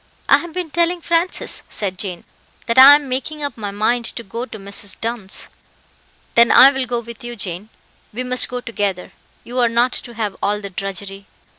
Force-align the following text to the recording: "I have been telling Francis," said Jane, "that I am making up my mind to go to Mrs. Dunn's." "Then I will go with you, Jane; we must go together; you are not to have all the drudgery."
"I 0.27 0.39
have 0.39 0.51
been 0.51 0.71
telling 0.71 0.99
Francis," 0.99 1.61
said 1.69 1.99
Jane, 1.99 2.23
"that 2.65 2.79
I 2.79 2.95
am 2.95 3.07
making 3.07 3.43
up 3.43 3.55
my 3.55 3.69
mind 3.69 4.03
to 4.05 4.23
go 4.23 4.47
to 4.47 4.57
Mrs. 4.57 4.99
Dunn's." 4.99 5.47
"Then 6.33 6.49
I 6.51 6.71
will 6.71 6.87
go 6.87 7.01
with 7.01 7.23
you, 7.23 7.35
Jane; 7.35 7.69
we 8.11 8.23
must 8.23 8.49
go 8.49 8.61
together; 8.61 9.11
you 9.43 9.59
are 9.59 9.69
not 9.69 9.93
to 9.93 10.15
have 10.15 10.35
all 10.41 10.59
the 10.59 10.71
drudgery." 10.71 11.27